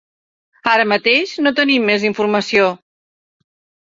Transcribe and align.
Ara 0.71 0.85
mateix 0.93 1.33
no 1.47 1.53
tenim 1.59 1.85
més 1.91 2.07
informació. 2.13 2.67